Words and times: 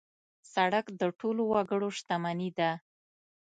سړک 0.53 0.85
د 0.99 1.01
ټولو 1.19 1.41
وګړو 1.51 1.89
شتمني 1.97 2.49
ده. 2.57 2.71